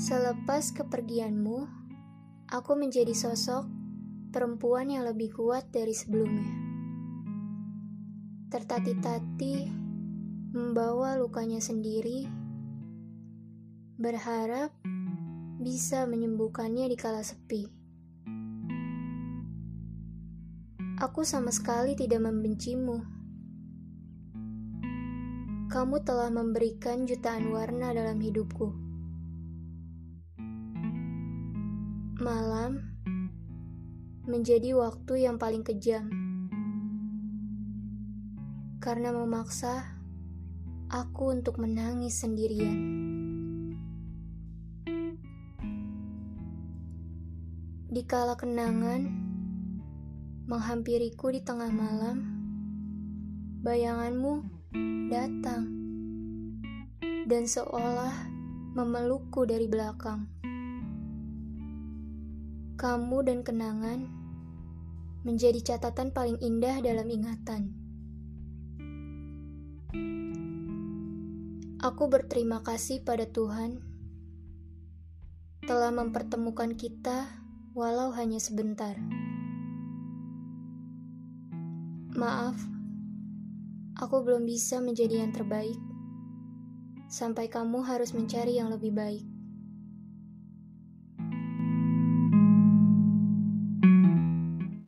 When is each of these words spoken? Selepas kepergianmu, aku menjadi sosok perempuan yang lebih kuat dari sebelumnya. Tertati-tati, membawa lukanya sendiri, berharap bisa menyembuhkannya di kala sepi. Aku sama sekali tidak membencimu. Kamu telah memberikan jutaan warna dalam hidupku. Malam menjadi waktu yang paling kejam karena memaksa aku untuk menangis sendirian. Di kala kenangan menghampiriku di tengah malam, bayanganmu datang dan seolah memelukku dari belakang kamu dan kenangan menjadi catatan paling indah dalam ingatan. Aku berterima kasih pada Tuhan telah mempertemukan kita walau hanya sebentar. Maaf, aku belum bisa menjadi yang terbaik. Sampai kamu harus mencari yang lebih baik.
Selepas 0.00 0.72
kepergianmu, 0.72 1.68
aku 2.48 2.72
menjadi 2.72 3.12
sosok 3.12 3.68
perempuan 4.32 4.88
yang 4.88 5.04
lebih 5.04 5.36
kuat 5.36 5.68
dari 5.68 5.92
sebelumnya. 5.92 6.48
Tertati-tati, 8.48 9.68
membawa 10.56 11.20
lukanya 11.20 11.60
sendiri, 11.60 12.24
berharap 14.00 14.72
bisa 15.60 16.08
menyembuhkannya 16.08 16.88
di 16.88 16.96
kala 16.96 17.20
sepi. 17.20 17.68
Aku 20.96 21.28
sama 21.28 21.52
sekali 21.52 21.92
tidak 21.92 22.24
membencimu. 22.24 23.04
Kamu 25.68 25.96
telah 26.08 26.32
memberikan 26.32 27.04
jutaan 27.04 27.52
warna 27.52 27.92
dalam 27.92 28.16
hidupku. 28.16 28.89
Malam 32.20 32.76
menjadi 34.28 34.76
waktu 34.76 35.24
yang 35.24 35.40
paling 35.40 35.64
kejam 35.64 36.04
karena 38.76 39.08
memaksa 39.08 39.88
aku 40.92 41.32
untuk 41.32 41.56
menangis 41.56 42.20
sendirian. 42.20 42.76
Di 47.88 48.04
kala 48.04 48.36
kenangan 48.36 49.00
menghampiriku 50.44 51.32
di 51.32 51.40
tengah 51.40 51.72
malam, 51.72 52.20
bayanganmu 53.64 54.44
datang 55.08 55.72
dan 57.24 57.48
seolah 57.48 58.12
memelukku 58.76 59.48
dari 59.48 59.64
belakang 59.72 60.28
kamu 62.80 63.28
dan 63.28 63.38
kenangan 63.44 64.08
menjadi 65.20 65.60
catatan 65.60 66.16
paling 66.16 66.40
indah 66.40 66.80
dalam 66.80 67.04
ingatan. 67.12 67.76
Aku 71.84 72.08
berterima 72.08 72.64
kasih 72.64 73.04
pada 73.04 73.28
Tuhan 73.28 73.84
telah 75.68 75.92
mempertemukan 75.92 76.72
kita 76.72 77.28
walau 77.76 78.16
hanya 78.16 78.40
sebentar. 78.40 78.96
Maaf, 82.16 82.56
aku 84.00 84.24
belum 84.24 84.48
bisa 84.48 84.80
menjadi 84.80 85.20
yang 85.20 85.36
terbaik. 85.36 85.76
Sampai 87.12 87.52
kamu 87.52 87.84
harus 87.84 88.16
mencari 88.16 88.56
yang 88.56 88.72
lebih 88.72 88.96
baik. 88.96 89.39